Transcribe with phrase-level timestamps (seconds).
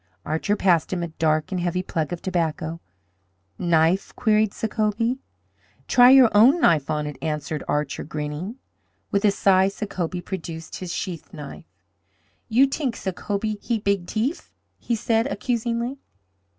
[0.25, 2.81] Archer passed him a dark and heavy plug of tobacco.
[3.59, 5.19] "Knife?" queried Sacobie.
[5.87, 8.55] "Try your own knife on it," answered Archer, grinning.
[9.11, 11.67] With a sigh Sacobie produced his sheath knife.
[12.49, 15.99] "You t'ink Sacobie heap big t'ief," he said, accusingly.